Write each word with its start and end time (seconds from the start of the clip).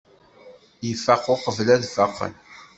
Ifaq 0.89 1.23
uqbel 1.33 1.67
ad 1.75 1.83
faqen. 1.95 2.33